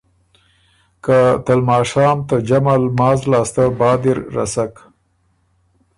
[1.03, 4.73] که ته لماشام ته جمع لماز لاسته بعد اِر رسک۔